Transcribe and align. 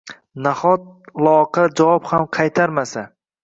«Nahot, 0.45 0.87
loaqal 1.27 1.69
javob 1.81 2.11
ham 2.15 2.29
qaytarmasa?! 2.41 3.09